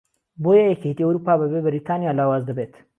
[0.43, 2.73] بۆیە یەکێتی ئەوروپا بەبێ بەریتانیا لاواز دەبێت